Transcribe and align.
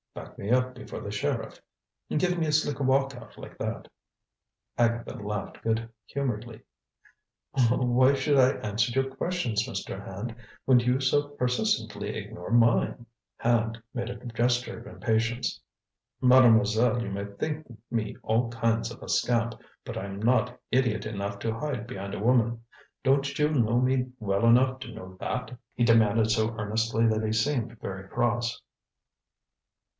"Back 0.15 0.37
me 0.39 0.49
up 0.49 0.73
before 0.73 0.99
the 0.99 1.11
sheriff. 1.11 1.61
Give 2.09 2.37
me 2.37 2.47
a 2.47 2.51
slick 2.51 2.77
walkout 2.77 3.37
like 3.37 3.57
that." 3.59 3.87
Agatha 4.77 5.13
laughed 5.15 5.61
good 5.61 5.87
humoredly. 6.07 6.61
"Why 7.69 8.15
should 8.15 8.37
I 8.37 8.53
answer 8.67 8.91
your 8.99 9.15
questions, 9.15 9.65
Mr. 9.67 10.03
Hand, 10.03 10.35
when 10.65 10.79
you 10.79 10.99
so 10.99 11.29
persistently 11.29 12.09
ignore 12.09 12.49
mine?" 12.49 13.05
Hand 13.37 13.81
made 13.93 14.09
a 14.09 14.15
gesture 14.25 14.79
of 14.79 14.87
impatience. 14.87 15.61
"Mademoiselle, 16.19 17.01
you 17.01 17.09
may 17.11 17.25
think 17.35 17.67
me 17.91 18.17
all 18.23 18.49
kinds 18.49 18.91
of 18.91 19.01
a 19.03 19.07
scamp, 19.07 19.53
but 19.85 19.97
I'm 19.97 20.19
not 20.19 20.59
idiot 20.71 21.05
enough 21.05 21.37
to 21.39 21.53
hide 21.53 21.85
behind 21.87 22.15
a 22.15 22.19
woman. 22.19 22.65
Don't 23.03 23.37
you 23.39 23.49
know 23.51 23.79
me 23.79 24.11
well 24.19 24.47
enough 24.47 24.79
to 24.81 24.91
know 24.91 25.15
that?" 25.19 25.55
he 25.75 25.85
demanded 25.85 26.31
so 26.31 26.51
earnestly 26.57 27.05
that 27.07 27.23
he 27.23 27.31
seemed 27.31 27.79
very 27.79 28.09
cross. 28.09 28.61